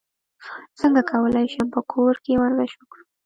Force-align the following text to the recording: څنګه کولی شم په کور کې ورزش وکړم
څنګه 0.79 1.01
کولی 1.11 1.45
شم 1.53 1.67
په 1.75 1.81
کور 1.91 2.13
کې 2.23 2.39
ورزش 2.41 2.71
وکړم 2.77 3.07